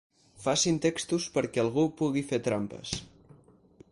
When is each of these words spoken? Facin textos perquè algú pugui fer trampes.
Facin 0.45 0.79
textos 0.85 1.27
perquè 1.35 1.61
algú 1.65 1.85
pugui 2.01 2.25
fer 2.33 2.41
trampes. 2.49 2.97